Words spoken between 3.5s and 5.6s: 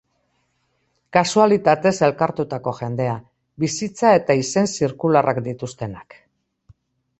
bizitza eta izen zirkularrak